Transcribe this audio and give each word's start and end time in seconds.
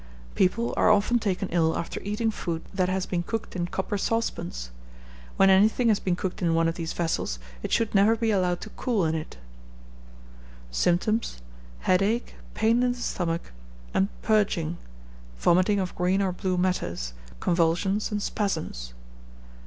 People 0.33 0.73
are 0.77 0.89
often 0.89 1.19
taken 1.19 1.47
ill 1.49 1.77
after 1.77 2.01
eating 2.01 2.31
food 2.31 2.63
that 2.73 2.89
has 2.89 3.05
been 3.05 3.21
cooked 3.21 3.55
in 3.55 3.67
copper 3.67 3.99
saucepans. 3.99 4.71
When 5.37 5.51
anything 5.51 5.89
has 5.89 5.99
been 5.99 6.15
cooked 6.15 6.41
in 6.41 6.55
one 6.55 6.67
of 6.67 6.73
these 6.73 6.91
vessels, 6.91 7.37
it 7.61 7.71
should 7.71 7.93
never 7.93 8.15
be 8.15 8.31
allowed 8.31 8.61
to 8.61 8.71
cool 8.71 9.05
in 9.05 9.13
it. 9.13 9.37
Symptoms. 10.71 11.37
Headache, 11.81 12.33
pain 12.55 12.81
in 12.81 12.93
the 12.93 12.97
stomach, 12.97 13.51
and 13.93 14.07
purging; 14.23 14.77
vomiting 15.37 15.79
of 15.79 15.93
green 15.93 16.19
or 16.19 16.31
blue 16.31 16.57
matters, 16.57 17.13
convulsions, 17.39 18.11
and 18.11 18.23
spasms. 18.23 18.95